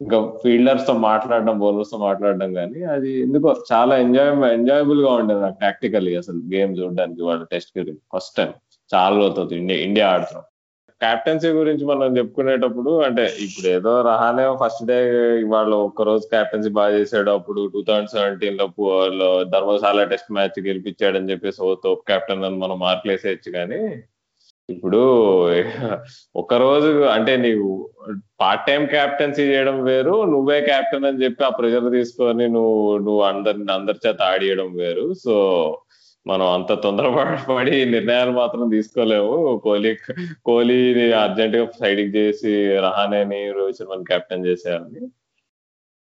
[0.00, 6.38] ఇంకా ఫీల్డర్స్తో మాట్లాడడం బౌలర్స్తో మాట్లాడడం కానీ అది ఎందుకో చాలా ఎంజాయ్ ఎంజాయబుల్గా ఉండేది నాకు ప్రాక్టికల్లీ అసలు
[6.54, 8.52] గేమ్ చూడడానికి వాళ్ళ టెస్ట్ క్రికెట్ ఫస్ట్ టైం
[8.90, 10.44] చాలా అవుతుంది ఇండియా ఇండియా ఆడుతున్నాం.
[11.00, 14.96] క్యాప్టెన్సీ గురించి మనం చెప్పుకునేటప్పుడు అంటే ఇప్పుడు ఏదో రహానే ఫస్ట్ డే
[15.46, 17.30] వాళ్ళు ఒక్క రోజు క్యాప్టెన్సీ బాగా చేసాడు.
[17.30, 18.66] అప్పుడు టూ థౌజండ్ సెవెంటీన్లో
[19.54, 23.80] ధర్మశాల టెస్ట్ మ్యాచ్ గెలిపించాడని చెప్పేసి ఓ తోపు కెప్టెన్ అని మనం మార్కులు వేసేయచ్చు కానీ
[24.72, 25.02] ఇప్పుడు
[26.40, 27.68] ఒక రోజు అంటే నీవు
[28.40, 33.64] పార్ట్ టైం క్యాప్టెన్సీ చేయడం వేరు నువ్వే క్యాప్టెన్ అని చెప్పి ఆ ప్రెజర్ తీసుకొని నువ్వు నువ్వు అందరి
[33.78, 35.06] అందరి చేత ఆడియడం వేరు.
[35.24, 35.34] సో
[36.26, 39.36] మనం అంత తొందరపడి నిర్ణయాలు మాత్రం తీసుకోలేము.
[39.66, 39.92] కోహ్లీ
[40.48, 42.52] కోహ్లీని అర్జెంట్గా సైడ్ చేసి
[42.86, 45.02] రహానేని రోహిత్ శర్మని కెప్టెన్ చేసేయాలని.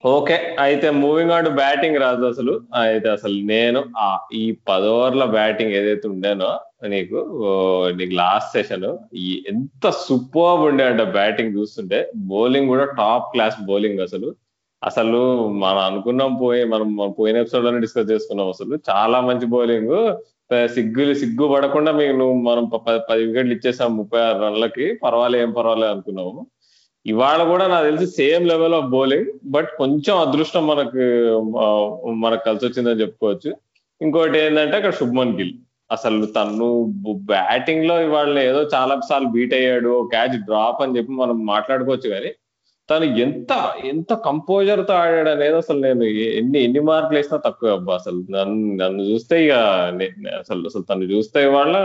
[0.04, 0.36] ఓకే
[0.66, 2.54] అయితే మూవింగ్ ఆన్ టు బ్యాటింగ్ రాదు అసలు.
[2.84, 3.80] అయితే అసలు నేను
[4.42, 6.52] ఈ పది ఓవర్ల బ్యాటింగ్ ఏదైతే ఉండేనో
[6.88, 7.16] నీకు
[7.98, 8.86] నీకు లాస్ట్ సెషన్
[9.50, 14.36] ఎంత సూపర్ ఉండే అంటే బ్యాటింగ్ చూస్తుంటే బౌలింగ్ కూడా టాప్ క్లాస్ బౌలింగ్ అసలు.
[14.84, 18.80] అసలు మనం అనుకున్నాం పోయి మనం పోయిన ఎపిసోడ్లోనే డిస్కస్ చేసుకున్నాం అసలు.
[18.90, 20.18] చాలా మంచి బౌలింగ్
[20.68, 22.66] సిగ్గులు సిగ్గు పడకుండా మీకు నువ్వు మనం
[23.10, 24.94] పది వికెట్లు ఇచ్చేసాం ముప్పై ఆరు రన్లకి.
[25.04, 26.48] పర్వాలే ఏం పర్వాలే అనుకున్నాము.
[27.06, 31.04] ఇవాళ కూడా నాకు తెలిసి same level of bowling but కొంచెం అదృష్టం మనకు
[32.12, 33.54] మనకు కలిసి వచ్చిందని చెప్పుకోవచ్చు.
[34.02, 35.54] ఇంకోటి ఏంటంటే అక్కడ శుభ్మన్ గిల్.
[35.90, 36.68] అసలు తను
[37.32, 42.32] బ్యాటింగ్లో ఇవాళ ఏదో చాలా సార్లు బీట్ అయ్యాడు క్యాచ్ డ్రాప్ అని చెప్పి మనం మాట్లాడుకోవచ్చు కానీ
[42.90, 43.52] తను ఎంత
[43.86, 46.04] ఎంత కంపోజర్తో ఆడాడు అనేది అసలు నేను
[46.40, 47.94] ఎన్ని ఎన్ని మార్కులు వేసినా తక్కువ అబ్బా.
[48.00, 49.56] అసలు నన్ను నన్ను చూస్తే ఇక
[50.42, 51.76] అసలు అసలు తను చూస్తే ఇవాళ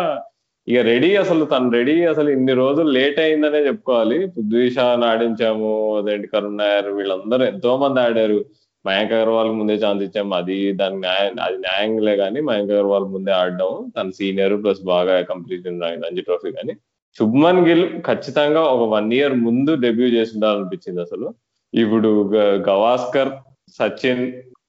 [0.68, 4.18] ఇక రెడీ అసలు తను రెడీ అసలు ఇన్ని రోజులు లేట్ అయిందనే చెప్పుకోవాలి.
[4.34, 8.38] పృథ్వీషాని ఆడించాము అదేంటి కరుణ్ నాయర్ వీళ్ళందరూ ఎంతో మంది ఆడారు.
[8.84, 10.28] మయాంక్ అగర్వాల్ ముందే ఛాన్స్ ఇచ్చాం.
[10.40, 15.68] అది దాని న్యాయం అది న్యాయంలే కానీ మయాంక్ అగర్వాల్ ముందే ఆడడం తన సీనియర్ ప్లస్ బాగా కంప్లీట్
[16.06, 16.74] రంజీ ట్రోఫీ కానీ.
[17.18, 21.28] శుభ్మన్ గిల్ ఖచ్చితంగా ఒక వన్ ఇయర్ ముందు డెబ్యూ చేసి ఉండాలనిపించింది అసలు.
[21.72, 22.10] ఇప్పుడు
[22.70, 23.30] గవాస్కర్
[23.78, 24.24] సచిన్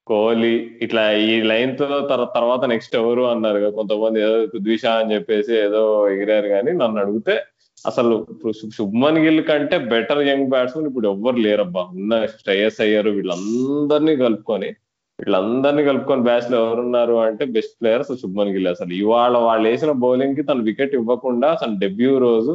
[0.10, 1.86] కోహ్లీ ఇట్లా ఈ లైన్తో
[2.36, 7.36] తర్వాత నెక్స్ట్ ఎవరు అన్నారు కొంతమంది ఏదో పృథ్వీషా అని చెప్పేసి ఏదో ఎగిరారు కానీ నన్ను అడిగితే
[7.90, 8.16] అసలు
[8.78, 11.84] శుభ్మన్ గిల్ కంటే బెటర్ యంగ్ బ్యాట్స్మెన్ ఇప్పుడు ఎవ్వరు లేరబ్బా.
[11.98, 14.70] ఉన్న శ్రేయస్ అయ్యారు వీళ్ళందరినీ కలుపుకొని
[15.20, 18.92] వీళ్ళందరినీ కలుపుకొని బ్యాచ్లో ఎవరున్నారు అంటే బెస్ట్ ప్లేయర్ శుభ్మన్ గిల్ అసలు.
[19.02, 22.54] ఇవాళ వాళ్ళు వేసిన బౌలింగ్కి తను వికెట్ ఇవ్వకుండా అసలు డెబ్యూ రోజు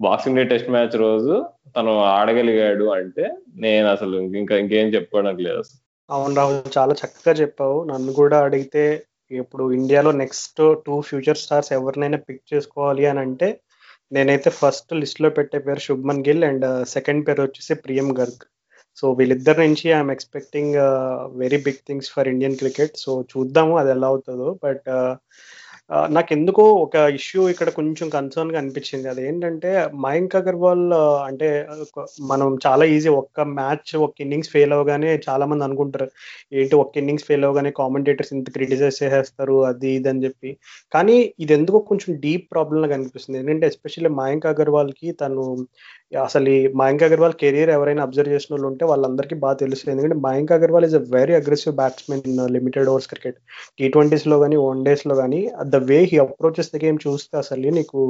[0.00, 1.34] బాక్సింగ్ డే టెస్ట్ మ్యాచ్ రోజు
[1.76, 3.24] తను ఆడగలిగాడు అంటే
[3.64, 5.78] నేను అసలు ఇంకా ఇంకేం చెప్పుకోవడానికి లేదు అసలు.
[6.10, 7.76] అవును రాహుల్ చాలా చక్కగా చెప్పావు.
[7.92, 8.84] నన్ను కూడా అడిగితే
[9.30, 13.48] ఇప్పుడు ఇండియాలో నెక్స్ట్ టూ ఫ్యూచర్ స్టార్స్ ఎవరినైనా పిక్ చేసుకోవాలి అని అంటే
[14.12, 18.42] నేనైతే ఫస్ట్ లిస్ట్లో పెట్టే పేరు Shubman Gill and uh, second పేరు వచ్చేసి ప్రియం గర్గ్.
[18.98, 20.74] సో వీళ్ళిద్దరి నుంచి I'm expecting
[21.42, 24.48] very big things for Indian cricket so చూద్దాము అది ఎలా అవుతుందో.
[24.64, 24.88] బట్
[26.16, 29.06] నాకు ఎందుకో ఒక ఇష్యూ ఇక్కడ కొంచెం కన్సర్న్గా అనిపించింది.
[29.08, 29.70] అది ఏంటంటే
[30.04, 30.84] మయాంక్ అగర్వాల్
[31.28, 31.48] అంటే
[32.30, 36.06] మనం చాలా ఈజీ ఒక్క మ్యాచ్ ఒక ఇన్నింగ్స్ ఫెయిల్ అవగానే చాలా మంది అనుకుంటారు.
[36.60, 40.52] ఏంటి ఒక్క ఇన్నింగ్స్ ఫెయిల్ అవగానే కామెంటేటర్స్ ఇంత క్రిటిసైజ్ చేసేస్తారు అది ఇది అని చెప్పి.
[40.94, 43.38] కానీ ఇది ఎందుకో కొంచెం డీప్ ప్రాబ్లం లాగా అనిపిస్తుంది.
[43.42, 45.44] ఎందుకంటే ఎస్పెషల్లీ మయాంక్ అగర్వాల్కి తను
[46.12, 50.52] అసలు ఈ మయాంక్ అగర్వాల్ కెరీర్ ఎవరైనా అబ్జర్వ్ చేసిన వాళ్ళు ఉంటే వాళ్ళందరికీ బాగా తెలుస్తుంది ఎందుకంటే Mayank
[50.52, 53.38] Agarwal is a very aggressive batsmen in limited overs cricket
[53.78, 58.00] T ట్వంటీస్లో కానీ వన్ డేస్లో కానీ the way he approaches the game చూస్తే అసలు నీకు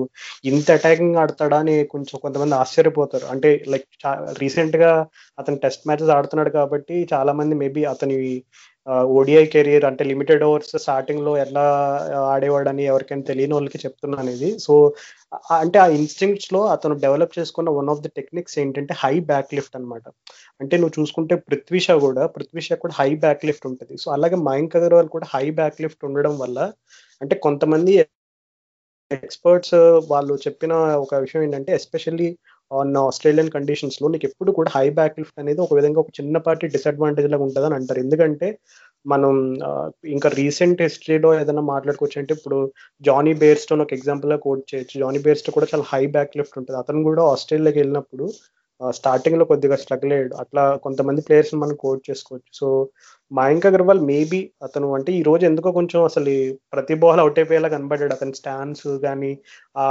[0.44, 3.26] ఇంత అటాకింగ్ ఆడతాడా అని కొంచెం కొంతమంది ఆశ్చర్యపోతారు.
[3.35, 3.87] అంటే లైక్
[4.42, 4.90] రీసెంట్గా
[5.38, 8.18] అతను టెస్ట్ మ్యాచెస్ ఆడుతున్నాడు కాబట్టి చాలా మంది మేబీ అతని
[8.86, 11.64] ఓడిఐ కెరీర్ అంటే లిమిటెడ్ ఓవర్స్ స్టార్టింగ్లో ఎలా
[12.32, 14.74] ఆడేవాడని ఎవరికైనా తెలియని వాళ్ళకి చెప్తున్నాను ఇది సో
[15.52, 20.04] అంటే ఆ ఇన్స్టింగ్స్లో అతను డెవలప్ చేసుకున్న వన్ ఆఫ్ ద టెక్నిక్స్ ఏంటంటే హై బ్యాక్ లిఫ్ట్ అనమాట
[20.60, 23.96] అంటే నువ్వు చూసుకుంటే పృథ్వీ కూడా పృథ్వీష కూడా హై బ్యాక్ లిఫ్ట్ ఉంటుంది.
[23.98, 26.58] సో అలాగే మయంక్ అగర్వాల్ కూడా హై బ్యాక్ లిఫ్ట్ ఉండడం వల్ల
[27.20, 27.92] అంటే కొంతమంది
[29.10, 29.74] ఎక్స్పర్ట్స్
[30.10, 30.72] వాళ్ళు చెప్పిన
[31.04, 32.28] ఒక విషయం ఏంటంటే ఎస్పెషల్లీ
[32.79, 37.29] ఆన్ ఆస్ట్రేలియన్ కండిషన్స్లో నీకు ఎప్పుడు కూడా హై బ్యాక్ లిఫ్ట్ అనేది ఒక విధంగా ఒక చిన్నపాటి డిసడ్వాంటేజ్
[37.35, 38.00] లాగా ఉంటుంది అని అంటారు.
[38.07, 38.49] ఎందుకంటే
[39.07, 39.33] మనం
[40.14, 42.59] ఇంకా రీసెంట్ హిస్టరీలో ఏదైనా మాట్లాడుకోవచ్చు అంటే ఇప్పుడు
[43.09, 44.95] జానీ బేర్స్టోన్ ఒక ఎగ్జాంపుల్గా కోట్ చేయొచ్చు.
[45.05, 46.79] జానీ బేర్స్టో కూడా చాలా హై బ్యాక్ లిఫ్ట్ ఉంటుంది.
[46.83, 48.26] అతను కూడా ఆస్ట్రేలియాకి వెళ్ళినప్పుడు
[48.81, 50.35] స్టార్టింగ్లో కొద్దిగా స్ట్రగుల్ అయ్యాడు.
[50.43, 52.50] అట్లా కొంతమంది ప్లేయర్స్ మనం కోట్ చేసుకోవచ్చు.
[52.61, 52.67] సో
[53.33, 56.33] మయాంక్ అగర్వాల్ మేబీ అతను అంటే ఈ రోజు ఎందుకో కొంచెం అసలు
[56.75, 58.14] ప్రతి బాల్ అవుట్ అయిపోయేలా కనబడ్డాడు.
[58.19, 59.33] అతని స్టాన్స్ కానీ
[59.83, 59.85] ఆ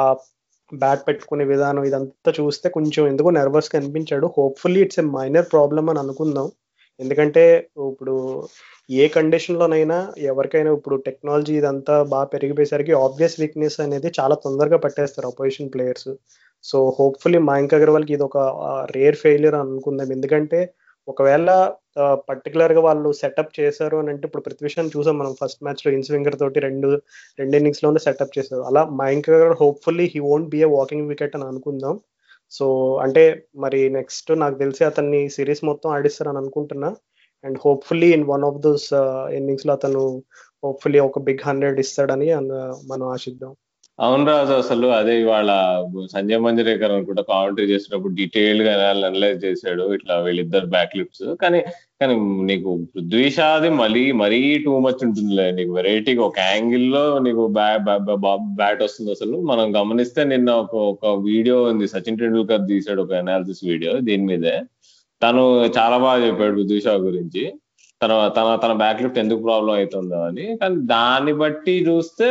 [0.71, 5.99] బ్యాట్ పెట్టుకునే విధానం ఇదంతా చూస్తే కొంచెం ఎందుకో నర్వస్ కనిపించాడు hopefully it's a minor problem అని
[5.99, 6.47] అనుకుందాం.
[6.99, 7.43] ఎందుకంటే
[7.91, 8.15] ఇప్పుడు
[8.89, 9.97] ఏ కండిషన్లోనైనా
[10.31, 16.09] ఎవరికైనా ఇప్పుడు టెక్నాలజీ ఇదంతా బాగా పెరిగిపోయేసరికి ఆబ్వియస్ వీక్నెస్ అనేది చాలా తొందరగా పట్టేస్తారు opposition players
[16.63, 18.37] so hopefully Mayank అగర్వాల్కి ఇది ఒక
[18.97, 20.09] రేర్ ఫెయిలియర్ అనుకుందాం.
[20.17, 20.59] ఎందుకంటే
[21.07, 21.49] ఒకవేళ
[22.29, 25.33] పర్టికులర్గా వాళ్ళు సెటప్ చేశారు అని అంటే ఇప్పుడు పృథ్వీషాన్ చూసాం మనం.
[25.41, 26.89] ఫస్ట్ మ్యాచ్లో ఇన్స్వింగర్ తోటి రెండు
[27.39, 28.63] రెండు ఇన్నింగ్స్లోనే సెటప్ చేశారు.
[28.69, 31.95] అలా Mayank Agarwal hopefully he won't be a walking wicket అని అనుకుందాం.
[32.53, 32.65] సో
[33.05, 33.23] అంటే
[33.63, 36.89] మరి నెక్స్ట్ నాకు తెలిసి అతన్ని సిరీస్ మొత్తం ఆడిస్తారని అనుకుంటున్నా.
[37.43, 38.87] And hopefully in one of those
[39.39, 40.03] ఇన్నింగ్స్లో అతను
[40.63, 42.27] హోప్ఫుల్లీ ఒక బిగ్ హండ్రెడ్ ఇస్తాడని
[42.91, 43.53] మనం ఆశిద్దాం.
[44.01, 45.49] అవును రాజు అసలు అదే ఇవాళ
[46.11, 51.59] సంజయ్ మంజరేకర్ అనుకుంటా కామెంటరీ చేసినప్పుడు డీటెయిల్గా అనలైజ్ చేశాడు ఇట్లా వీళ్ళిద్దరు బ్యాక్ లిప్స్ కానీ
[52.01, 55.51] కానీ నీకు పృథ్వీ షాది మళ్ళీ మరీ టూ మచ్ ఉంటుందిలే.
[55.51, 57.45] నీకు వెరైటీగా ఒక యాంగిల్లో నీకు
[58.55, 59.41] బ్యాట్ వస్తుంది అసలు.
[59.41, 61.87] మనం గమనిస్తే నిన్న ఒక ఒక వీడియో ఉంది.
[61.87, 64.55] సచిన్ టెండూల్కర్ తీసాడు ఒక అనాలిసిస్ వీడియో దీని మీదే.
[65.21, 67.53] తను చాలా బాగా చెప్పాడు పృథ్వీ గురించి.
[68.03, 70.57] తన తన తన బ్యాక్ లిఫ్ట్ ఎందుకు ప్రాబ్లం అవుతుందో అని.
[70.61, 72.29] కానీ దాన్ని బట్టి చూస్తే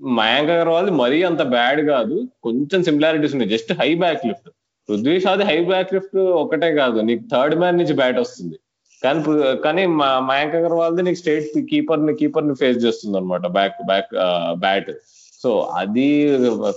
[0.00, 2.16] మయాంక్ అగర్వాల్ మరీ అంత బ్యాడ్ కాదు.
[2.46, 3.52] కొంచెం సిమిలారిటీస్ ఉన్నాయి.
[3.54, 4.48] Just high back lift
[4.88, 6.98] Prithvi Shadi high back lift ఒకటే కాదు.
[7.08, 8.56] నీకు థర్డ్ మ్యాన్ నుంచి బ్యాట్ వస్తుంది.
[9.02, 9.20] కానీ
[9.64, 9.82] కానీ
[10.30, 14.12] మయాంక్ అగర్వాల్ది నీకు స్టేట్ కీపర్ని కీపర్ని ఫేస్ చేస్తుంది అనమాట బ్యాక్ బ్యాక్
[14.64, 14.90] బ్యాట్
[15.42, 16.06] సో అది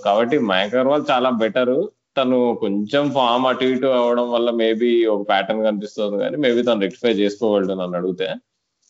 [0.05, 1.75] కాబట్టి మయాంక్ అగర్వాల్ చాలా బెటర్
[2.17, 7.13] తను కొంచెం ఫామ్ అటు ఇటు అవడం వల్ల మేబీ ఒక ప్యాటర్న్ కనిపిస్తుంది కానీ మేబీ తను రెక్టిఫై
[7.21, 8.27] చేసుకోగలడు నన్ను అడిగితే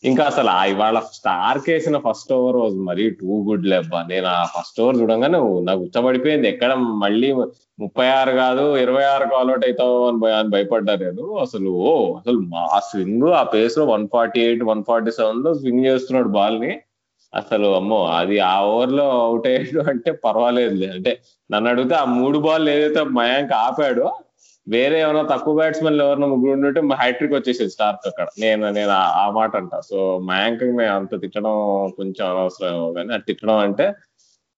[0.04, 3.98] ఇంకా అసలు ఇవాళ స్టార్ కేసిన ఫస్ట్ ఓవర్ వాజ్ మరీ టూ గుడ్ లెబ్బా.
[4.10, 6.72] నేను ఆ ఫస్ట్ ఓవర్ చూడంగానే నాకు ఉచ్చబడిపోయింది ఎక్కడ
[7.04, 7.30] మళ్ళీ
[7.78, 11.24] ముప్పై ఆరు కాదు ఇరవై ఆరు కాల్అౌట్ అవుతావు అని అని భయపడ్డా నేను.
[11.44, 12.38] అసలు ఓ అసలు
[12.76, 16.72] ఆ స్వింగ్ ఆ పేస్లో one forty eight one forty సెవెన్లో స్వింగ్ చేస్తున్నాడు బాల్ని.
[17.32, 21.12] అసలు అమ్మో అది ఆ ఓవర్లో అవుట్ అయ్యాడు అంటే పర్వాలేదు అంటే
[21.50, 24.08] నన్ను అడిగితే ఆ మూడు బాల్ ఏదైతే మయాంక్ ఆపాడో
[24.70, 28.26] వేరే ఏమైనా తక్కువ బ్యాట్స్మెన్ ఎవరైనా ముగ్గురు ఉంటే హ్యాట్రిక్ వచ్చేసేది స్టార్క్ అక్కడ.
[28.38, 29.70] నేను నేను ఆ మాట అంట.
[29.90, 31.54] సో మయాంక్ అంత తిట్టడం
[31.96, 33.92] కొంచెం అనవసరం కానీ అది తిట్టడం అంటే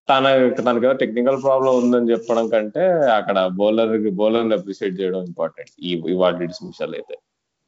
[0.09, 0.25] తన
[0.59, 2.81] తనకి ఏదో టెక్నికల్ ప్రాబ్లం ఉందని చెప్పడం కంటే
[3.19, 7.17] అక్కడ బౌలర్ బౌలర్ అప్రిషియేట్ చేయడం ఇంపార్టెంట్ ఈ ఇవాళ డిస్మిషల్ అయితే.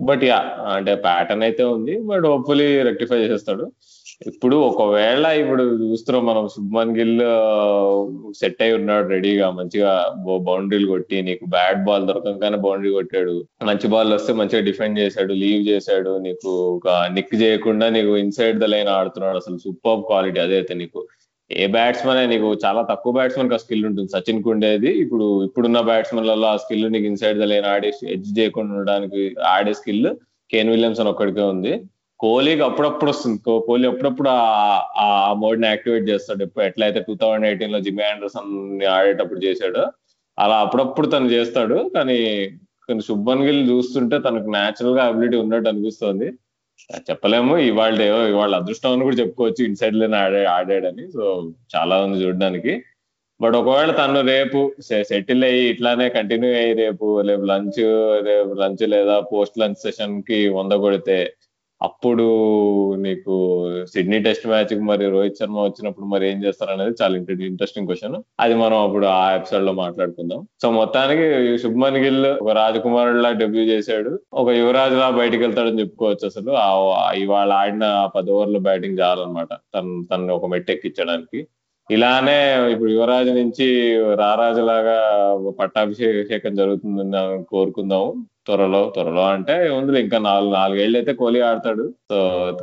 [0.02, 0.38] బట్ యా
[0.74, 2.00] అంటే ప్యాటర్న్ అయితే ఉంది.
[2.02, 3.72] బట్ హోప్ఫుల్లీ రెక్టిఫై చేసేస్తాడు.
[4.20, 7.20] ఇప్పుడు ఒకవేళ ఇప్పుడు చూస్తున్నాం మనం శుభ్మన్ గిల్
[8.40, 9.90] సెట్ అయి ఉన్నాడు రెడీగా మంచిగా
[10.48, 13.34] బౌండరీలు కొట్టి నీకు బ్యాట్ బాల్ దొరకంగానే బౌండరీ కొట్టాడు.
[13.70, 18.68] మంచి బాల్ వస్తే మంచిగా డిఫెండ్ చేశాడు లీవ్ చేశాడు నీకు ఒక నిక్ చేయకుండా నీకు ఇన్సైడ్ ద
[18.74, 19.38] లైన్ ఆడుతున్నాడు.
[19.42, 21.02] అసలు సూపర్ క్వాలిటీ అదైతే నీకు.
[21.50, 24.08] ఏ బ్యాట్స్మెన్ నీకు చాలా తక్కువ బ్యాట్స్మెన్కి ఆ స్కిల్ ఉంటుంది.
[24.16, 29.22] సచిన్ కుండేది ఇప్పుడు ఇప్పుడున్న బ్యాట్స్మెన్లలో ఆ స్కిల్ నీకు ఇన్సైడ్ ద లైన్ ఆడే ఎడ్జ్ చేయకుండా ఉండడానికి
[29.54, 30.08] ఆడే స్కిల్
[30.50, 31.74] కేన్ విలియమ్సన్ ఒక్కడికే ఉంది.
[32.20, 33.38] కోహ్లీకి అప్పుడప్పుడు వస్తుంది.
[33.46, 34.28] కోహ్లీ అప్పుడప్పుడు
[35.04, 36.42] ఆ మోడ్ని యాక్టివేట్ చేస్తాడు.
[36.42, 39.82] ఎప్పుడు ఎట్లయితే టూ థౌజండ్ ఎయిటీన్లో జిమ్మీ ఆండర్సన్ ఆడేటప్పుడు చేశాడు
[40.38, 41.90] అలా అప్పుడప్పుడు తను చేస్తాడు.
[41.94, 42.18] కానీ
[42.88, 46.26] కానీ శుభన్ గిల్ చూస్తుంటే తనకు న్యాచురల్గా అబిలిటీ ఉన్నట్టు అనిపిస్తుంది.
[47.10, 47.58] చెప్పలేము.
[47.58, 49.64] ఇవాళ ఇవాళ అదృష్టం అని కూడా చెప్పుకోవచ్చు.
[49.64, 51.12] ఇన్సైడ్లోనే ఆడే ఆడాడని.
[51.12, 52.84] సో చాలా ఉంది చూడడానికి.
[53.40, 54.72] బట్ ఒకవేళ తను రేపు
[55.02, 57.80] సెటిల్ అయ్యి ఇట్లానే కంటిన్యూ అయ్యి రేపు రేపు లంచ్
[58.26, 61.32] రేపు లంచ్ లేదా పోస్ట్ లంచ్ సెషన్కి వంద కొడితే
[61.82, 62.26] అప్పుడు
[62.94, 63.34] నీకు
[63.84, 68.54] సిడ్నీ టెస్ట్ మ్యాచ్కి మరి రోహిత్ శర్మ వచ్చినప్పుడు మరి ఏం చేస్తారు అనేది చాలా ఇంట్రెస్టింగ్ క్వశ్చన్ అది
[68.54, 70.46] మనం అప్పుడు ఆ ఎపిసోడ్లో మాట్లాడుకుందాం.
[70.62, 74.20] సో మొత్తానికి శుభ్మన్ గిల్ ఒక రాజకుమారుడు లా డెబ్యూ చేశాడు.
[74.32, 76.50] ఒక యువరాజు లా బయటకు వెళ్తాడని చెప్పుకోవచ్చు అసలు.
[77.22, 79.48] ఇవాళ ఆడిన పది ఓవర్లు బ్యాటింగ్ చాలన్నమాట.
[79.74, 81.46] తను తను ఒక మెట్టెక్కించడానికి
[81.90, 83.66] ఇలానే ఇప్పుడు యువరాజు నుంచి
[84.14, 84.98] రారాజు లాగా
[85.60, 88.14] పట్టాభిషేకం జరుగుతుందని కోరుకుందాము.
[88.46, 91.84] త్వరలో త్వరలో అంటే ఉంది ఇంకా నాలుగు నాలుగేళ్ళు అయితే కోహ్లీ ఆడతాడు.
[92.10, 92.18] సో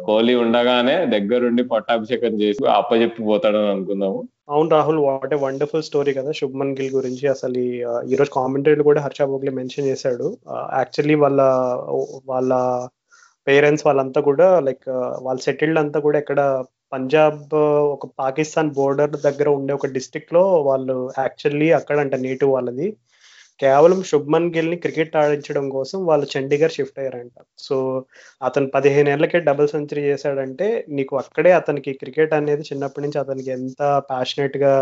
[0.07, 4.19] కోహ్లీ ఉండగానే దగ్గరుండి పట్టాభిషేకం చేసి అప్పచెప్పి పోతాడని అనుకుందాము.
[4.53, 7.25] అవును Rahul what a wonderful story కదా శుభ్మన్ గిల్ గురించి.
[7.35, 7.59] అసలు
[8.11, 10.27] ఈ రోజు కామెంటరీలు కూడా హర్ష బోగ్లే మెన్షన్ చేశాడు.
[10.79, 11.41] యాక్చువల్లీ వాళ్ళ
[12.33, 12.53] వాళ్ళ
[13.47, 14.87] పేరెంట్స్ వాళ్ళంతా కూడా లైక్
[15.27, 16.41] వాళ్ళు సెటిల్డ్ అంతా కూడా ఇక్కడ
[16.93, 17.53] పంజాబ్
[17.95, 22.87] ఒక పాకిస్తాన్ బోర్డర్ దగ్గర ఉండే ఒక డిస్టిక్లో వాళ్ళు యాక్చువల్లీ అక్కడ అంట నేటివ్ వాళ్ళది.
[23.59, 27.35] కేవలం శుభ్మన్ గిల్ని క్రికెట్ ఆడించడం కోసం వాళ్ళు చండీగఢ్ షిఫ్ట్ అయ్యారంట.
[27.65, 27.75] సో
[28.41, 33.81] అతను పదిహేను ఏళ్ళకే డబుల్ సెంచరీ చేశాడంటే నీకు అక్కడే అతనికి క్రికెట్ అనేది చిన్నప్పటి నుంచి అతనికి ఎంత
[34.09, 34.73] ప్యాషనెట్గా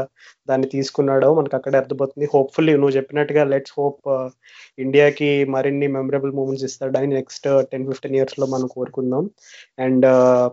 [0.50, 2.28] దాన్ని తీసుకున్నాడో మనకు అక్కడే అర్థమవుతుంది.
[2.36, 4.30] హోప్ఫుల్లీ నువ్వు చెప్పినట్టుగా లెట్స్ హోప్ uh,
[4.78, 9.26] ఇండియాకి మరిన్ని మెమరబుల్ మూమెంట్స్ ఇస్తాడని నెక్స్ట్ టెన్ ఫిఫ్టీన్ ఇయర్స్లో మనం కోరుకుందాం.
[9.80, 10.48] అండ్ uh,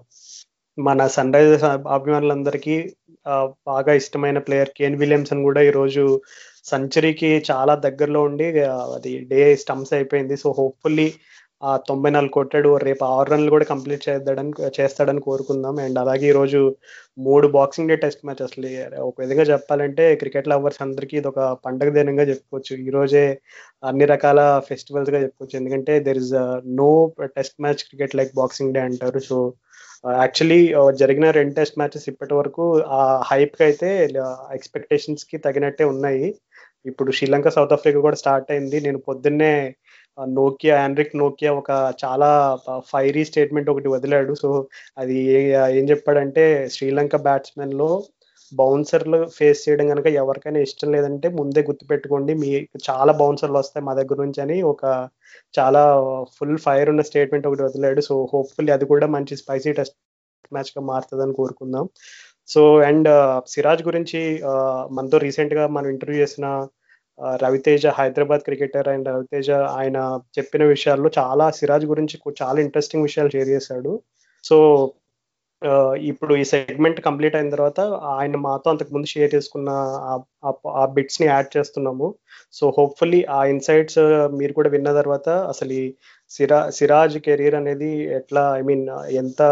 [0.79, 2.77] మన సన్ రైజర్స్ అభిమానులందరికీ
[3.27, 6.05] uh, బాగా ఇష్టమైన ప్లేయర్ కేన్ విలియమ్సన్ కూడా ఈరోజు
[6.71, 8.47] సెంచరీకి చాలా దగ్గరలో ఉండి
[8.97, 10.37] అది డే స్టంప్స్ అయిపోయింది.
[10.45, 11.09] సో హోప్ఫుల్లీ
[11.63, 12.71] ఆ తొంభై నాలుగు కొట్టాడు.
[12.87, 15.77] రేపు ఆరు రన్లు కూడా కంప్లీట్ చేద్దాడని చేస్తాడని కోరుకుందాం.
[15.85, 16.61] అండ్ అలాగే ఈరోజు
[17.27, 18.69] మూడు బాక్సింగ్ డే టెస్ట్ మ్యాచ్ అసలు.
[19.09, 22.75] ఒక విధంగా చెప్పాలంటే క్రికెట్ లవర్స్ అందరికీ ఇది ఒక పండగ దినంగా చెప్పుకోవచ్చు.
[22.89, 23.25] ఈరోజే
[23.91, 25.57] అన్ని రకాల ఫెస్టివల్స్గా చెప్పుకోవచ్చు.
[25.61, 26.35] ఎందుకంటే there is
[26.81, 26.91] no
[27.39, 29.23] test match cricket like boxing day అంటారు.
[29.31, 29.39] సో
[30.23, 30.61] యాక్చువల్లీ
[31.01, 32.65] జరిగిన రెండు టెస్ట్ మ్యాచెస్ ఇప్పటి వరకు
[32.99, 33.89] ఆ హైప్కి అయితే
[34.57, 36.27] ఎక్స్పెక్టేషన్స్కి తగినట్టే ఉన్నాయి.
[36.91, 38.79] ఇప్పుడు శ్రీలంక సౌత్ ఆఫ్రికా కూడా స్టార్ట్ అయింది.
[38.87, 39.53] నేను పొద్దున్నే
[40.41, 41.71] నోకియా ఆండ్రిక్ నోకియా ఒక
[42.03, 42.29] చాలా
[42.93, 44.33] ఫైరీ స్టేట్మెంట్ ఒకటి వదిలాడు.
[44.43, 44.51] సో
[45.03, 45.17] అది
[45.79, 46.45] ఏం చెప్పాడంటే
[46.75, 47.89] శ్రీలంక బ్యాట్స్మెన్లో
[48.53, 52.33] బౌన్సర్లు ఫేస్ చేయడం కనుక ఎవరికైనా ఇష్టం లేదంటే ముందే గుర్తుపెట్టుకోండి.
[52.43, 52.51] మీ
[52.89, 54.85] చాలా బౌన్సర్లు వస్తాయి మా దగ్గర నుంచి అని ఒక
[55.59, 55.83] చాలా
[56.37, 58.01] ఫుల్ ఫైర్ ఉన్న స్టేట్మెంట్ ఒకటి వదిలాడు.
[58.09, 59.97] సో హోప్ఫుల్లీ అది కూడా మంచి స్పైసీ టెస్ట్
[60.55, 61.87] మ్యాచ్గా మారుతుందని కోరుకుందాం.
[62.49, 63.09] సో అండ్
[63.53, 64.21] సిరాజ్ గురించి
[64.97, 66.47] మనతో రీసెంట్గా మనం ఇంటర్వ్యూ చేసిన
[67.43, 69.49] రవితేజ హైదరాబాద్ క్రికెటర్ అండ్ రవితేజ
[69.79, 69.99] ఆయన
[70.39, 73.93] చెప్పిన విషయాల్లో చాలా సిరాజ్ గురించి చాలా ఇంట్రెస్టింగ్ విషయాలు షేర్ చేశాడు.
[74.45, 74.57] సో
[76.11, 77.81] ఇప్పుడు ఈ సెగ్మెంట్ కంప్లీట్ అయిన తర్వాత
[78.17, 79.71] ఆయన మాతో అంతకు ముందు షేర్ చేసుకున్న
[80.81, 82.09] ఆ బిట్స్ని యాడ్ చేస్తున్నాము.
[82.55, 84.01] సో హోప్ఫుల్లీ ఆ ఇన్సైట్స్
[84.39, 85.85] మీరు కూడా విన్న తర్వాత అసలు ఈ
[86.33, 88.85] సిరా సిరాజ్ కెరీర్ అనేది ఎట్లా ఐ మీన్
[89.23, 89.43] ఎంత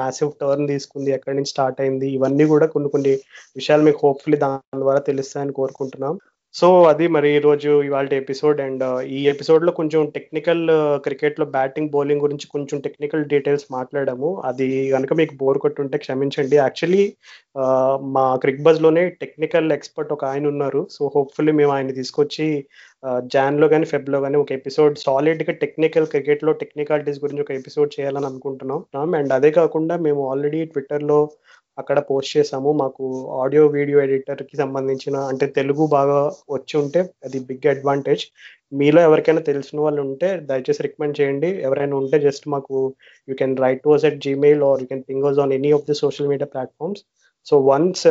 [0.00, 3.14] మ్యాసివ్ టర్న్ తీసుకుంది ఎక్కడి నుంచి స్టార్ట్ అయింది ఇవన్నీ కూడా కొన్ని కొన్ని
[3.58, 6.14] విషయాలు మీకు హోప్ఫుల్లీ దాని ద్వారా తెలుస్తాయని కోరుకుంటున్నాం.
[6.54, 10.62] సో అది మరి ఈరోజు ఇవాళ ఎపిసోడ్ అండ్ uh, ఈ ఎపిసోడ్లో కొంచెం టెక్నికల్
[11.04, 14.28] క్రికెట్లో బ్యాటింగ్ బౌలింగ్ గురించి కొంచెం టెక్నికల్ డీటెయిల్స్ మాట్లాడాము.
[14.44, 16.56] అది కనుక మీకు బోర్ కొట్టుంటే క్షమించండి.
[16.56, 17.04] యాక్చువల్లీ
[17.62, 18.62] uh, మా క్రిక్
[19.24, 20.82] టెక్నికల్ ఎక్స్పర్ట్ ఒక ఆయన ఉన్నారు.
[20.90, 22.46] సో హోప్ఫుల్లీ మేము ఆయన తీసుకొచ్చి
[23.02, 28.26] uh, జాన్లో కానీ ఫెబ్లో కానీ ఒక ఎపిసోడ్ సాలిడ్గా టెక్నికల్ క్రికెట్లో టెక్నికాలిటీస్ గురించి ఒక ఎపిసోడ్ చేయాలని
[28.26, 28.80] అనుకుంటున్నాం.
[28.94, 31.20] Um, అండ్ అదే కాకుండా మేము ఆల్రెడీ ట్విట్టర్లో
[31.78, 33.04] అక్కడ పోస్ట్ చేసాము మాకు
[33.42, 36.18] ఆడియో వీడియో ఎడిటర్కి సంబంధించిన అంటే తెలుగు బాగా
[36.56, 38.24] వచ్చి ఉంటే అది బిగ్ అడ్వాంటేజ్.
[38.80, 41.50] మీలో ఎవరికైనా తెలిసిన వాళ్ళు ఉంటే దయచేసి రికమెండ్ చేయండి.
[41.66, 42.76] ఎవరైనా ఉంటే జస్ట్ మాకు
[43.28, 45.96] you can write to us at Gmail or you can ping on any of the
[46.04, 47.02] social media platforms
[47.46, 48.04] so once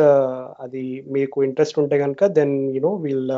[0.64, 0.84] అది
[1.16, 3.32] మీకు ఇంట్రెస్ట్ ఉంటే కనుక then you know will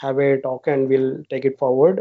[0.00, 1.98] have a talk and will take it forward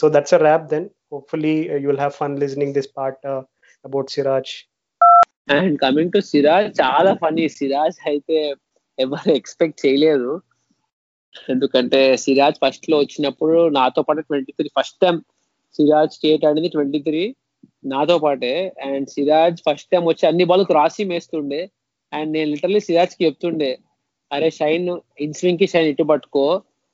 [0.00, 3.26] so that's a wrap then hopefully you will have fun listening this part
[3.84, 4.52] about Siraj
[5.48, 8.38] and coming to Siraj చాలా funny Siraj అయితే
[8.98, 10.30] ఎవరు expect చేయలేదు.
[11.52, 15.16] ఎందుకంటే సిరాజ్ ఫస్ట్లో వచ్చినప్పుడు నాతో పాటు twenty three first time
[15.74, 17.22] Siraj state ఆడింది ట్వంటీ త్రీ
[17.84, 18.52] నాతో పాటే.
[18.88, 21.60] అండ్ సిరాజ్ ఫస్ట్ టైం వచ్చి అన్ని బాల్ క్రాసి వేస్తుండే
[22.12, 23.70] అండ్ నేను లిటర్లీ సిరాజ్కి చెప్తుండే
[24.30, 24.88] అరే షైన్
[25.24, 26.44] ఇన్ స్వింగ్కి షైన్ ఇటు పట్టుకో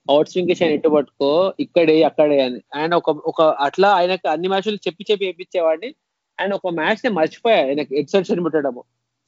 [0.07, 1.31] అవుట్ స్వింగ్కి షైన్ ఇటు పట్టుకో
[1.65, 2.61] ఇక్కడే అక్కడే అని.
[2.81, 5.91] అండ్ ఒక ఒక అట్లా ఆయనకు అన్ని మ్యాచ్లు చెప్పి చెప్పి వేయించేవాడిని
[6.41, 7.61] అండ్ ఒక మ్యాచ్ నేను మర్చిపోయా.
[7.67, 8.83] ఆయన ఎక్సెప్షన్ పెట్టడము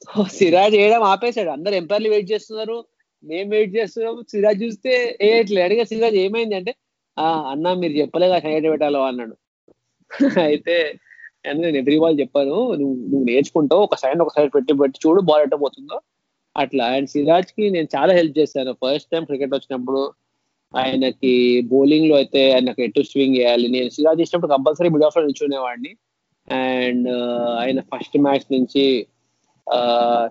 [0.07, 1.49] సో సిరాజ్ వేయడం ఆపేశాడు.
[1.49, 2.85] అందరు ఎంపైర్లు వెయిట్ చేస్తున్నారు.
[3.25, 4.21] మేము వెయిట్ చేస్తున్నాము.
[4.31, 6.75] సిరాజ్ చూస్తే వేయట్లేదు అడిగా సిరాజ్ ఏమైంది అంటే
[7.51, 8.39] అన్న మీరు చెప్పలేదా?
[8.39, 9.01] సైడ్ పెట్టాలో?
[9.03, 9.37] అన్నాడు.
[10.41, 10.95] అయితే
[11.55, 12.51] నేను ఎవ్రీ బాల్ చెప్పాను.
[12.51, 13.83] నువ్వు నువ్వు నేర్చుకుంటావు.
[13.83, 16.01] ఒక సైడ్ ఒక సైడ్ పెట్టి పెట్టి చూడు బాల్ పోతుందో.
[16.57, 16.85] అట్లా.
[16.87, 18.73] అండ్ సిరాజ్కి నేను చాలా హెల్ప్ చేశాను.
[18.73, 20.13] ఫస్ట్ టైం క్రికెట్ వచ్చినప్పుడు
[20.77, 23.69] ఆయనకి బౌలింగ్లో అయితే ఆయనకు ఎటు స్వింగ్ చేయాలి?
[23.69, 25.93] నేను సిరాజ్ ఇచ్చినప్పుడు కంపల్సరీ మిడ్ ఆఫ్లో నిల్చునేవాడిని
[26.49, 27.09] అండ్
[27.61, 29.07] ఆయన ఫస్ట్ మ్యాచ్ నుంచి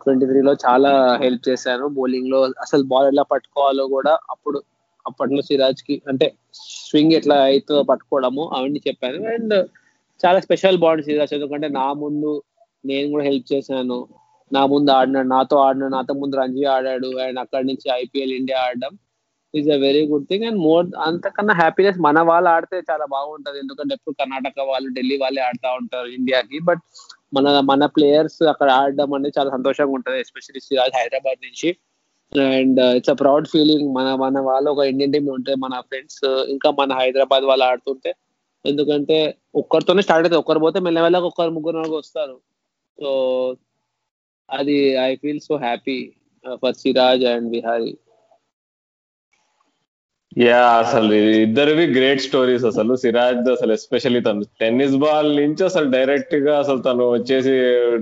[0.03, 4.63] ట్వంటీ త్రీలో చాలా హెల్ప్ చేశాను బౌలింగ్లో అసలు బాల్ ఎలా పట్టుకోవాలో కూడా అప్పుడు
[5.05, 9.55] అప్పట్లో సిరాజ్కి అంటే స్వింగ్ ఎట్లా అయితే పట్టుకోవడము అవన్నీ చెప్పాను అండ్
[10.25, 12.43] చాలా స్పెషల్ బాండ్ సిరాజ్ ఎందుకంటే నా ముందు
[12.85, 14.07] నేను కూడా హెల్ప్ చేశాను.
[14.51, 17.09] నా ముందు ఆడినాడు నాతో ఆడినాడు నాతో ముందు రంజీ ఆడాడు.
[17.17, 18.93] అండ్ అక్కడి నుంచి ఐపీఎల్ ఇండియా ఆడడం.
[19.59, 23.57] Is a very good thing and more అంతకన్నా హ్యాపీనెస్ మన వాళ్ళు ఆడితే చాలా బాగుంటది.
[23.63, 26.59] ఎందుకంటే ఎప్పుడు కర్ణాటక వాళ్ళు ఢిల్లీ వాళ్ళే ఆడుతూ ఉంటారు ఇండియాకి.
[26.69, 26.81] బట్
[27.33, 30.61] మన మన ప్లేయర్స్ అక్కడ ఆడడం అనేది చాలా సంతోషంగా ఉంటుంది ఎస్పెషల్లీ
[30.99, 31.69] హైదరాబాద్ నుంచి.
[32.31, 36.43] And it's a proud feeling మన మన వాళ్ళు ఒక ఇండియన్ టీమ్ ఉంటే మన ఫ్రెండ్స్ uh,
[36.53, 38.11] ఇంకా మన హైదరాబాద్ వాళ్ళు ఆడుతుంటే
[38.65, 39.17] ఎందుకంటే
[39.55, 40.41] ఒక్కరితోనే స్టార్ట్ అవుతుంది.
[40.43, 42.35] ఒక్కరు పోతే మెల్లమెల్లగా ఒక్కరు ముగ్గురు నలుగురు వస్తారు.
[42.99, 43.09] సో
[44.49, 44.77] అది
[45.09, 45.97] I feel so happy
[46.63, 47.91] for Siraj and Vihari
[50.35, 51.11] yeah అసలు
[51.43, 52.93] ఇద్దరివి గ్రేట్ స్టోరీస్ అసలు.
[53.03, 57.53] సిరాజ్ అసలు ఎస్పెషల్లీ తను టెన్నిస్ బాల్ నుంచి అసలు డైరెక్ట్గా అసలు తను వచ్చేసి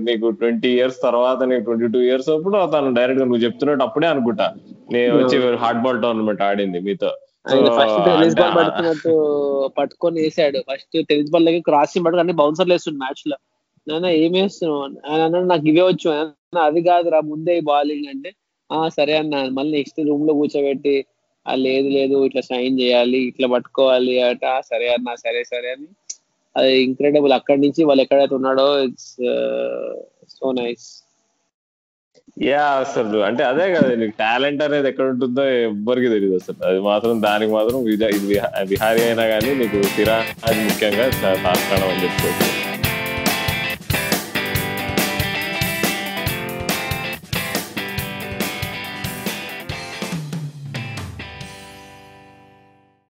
[0.08, 4.48] నీకు ట్వంటీ ఇయర్స్ తర్వాత నీకు ట్వంటీ టూ ఇయర్స్ అప్పుడు తను డైరెక్ట్గా నువ్వు చెప్తున్నట్టు అప్పుడే అనుకుంటా.
[4.94, 7.12] నేను వచ్చి హార్డ్ బాల్ టోర్నమెంట్ ఆడింది మీతో.
[7.78, 8.54] ఫస్ట్ టెన్నిస్ బాల్
[9.78, 10.60] పట్టుకొని వేసాడు.
[10.70, 13.36] ఫస్ట్ టెన్నిస్ బాల్ దగ్గర క్రాసింగ్ పట్టుకు అన్ని బౌన్సర్లు వేస్తుండు మ్యాచ్లో.
[13.86, 14.82] నాన్న ఏం వేస్తున్నావు?
[15.08, 16.08] ఆయన అన్నాడు నాకు ఇవే వచ్చు.
[16.68, 18.30] అది కాదురా ముందే బాలింగ్ అంటే.
[18.70, 20.94] ఆ సరే అన్న మళ్ళీ నెక్స్ట్ రూమ్లో కూర్చోబెట్టి
[21.46, 25.88] లేదు లేదు ఇట్లా సైన్ చేయాలి ఇట్లా పట్టుకోవాలి అట సరే అన్న సరే సరే అని.
[26.56, 29.12] అది ఇంక్రెడిబుల్ అక్కడి నుంచి వాళ్ళు ఎక్కడైతే ఉన్నాడో ఇట్స్
[30.36, 30.86] సో నైస్
[32.46, 33.18] యా అసలు.
[33.22, 36.58] అంటే అదే కదా నీకు టాలెంట్ అనేది ఎక్కడ ఉంటుందో ఎవ్వరికి తెలియదు అసలు.
[36.68, 37.78] అది మాత్రం దానికి మాత్రం
[38.72, 40.32] విహారీ అయినా కానీ నీకు సిరాజ్
[40.68, 41.06] ముఖ్యంగా
[41.46, 42.48] తార్కాణం అని చెప్పుకోవచ్చు.